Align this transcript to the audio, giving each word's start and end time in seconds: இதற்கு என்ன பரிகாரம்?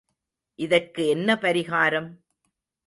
இதற்கு 0.59 1.07
என்ன 1.07 1.35
பரிகாரம்? 1.35 2.09